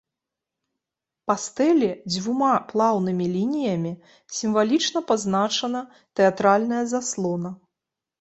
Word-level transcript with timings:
Па 1.31 1.33
стэле 1.41 1.89
дзвюма 2.13 2.53
плаўнымі 2.71 3.25
лініямі 3.35 3.91
сімвалічна 4.37 4.99
пазначана 5.13 5.83
тэатральная 6.21 6.81
заслона. 6.95 7.53